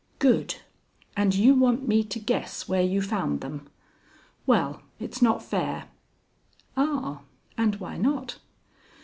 [0.17, 0.55] "Good!
[1.15, 3.69] And you want me to guess where you found them?
[4.47, 5.89] Well, it's not fair."
[6.75, 7.21] "Ah,
[7.55, 8.39] and why not?"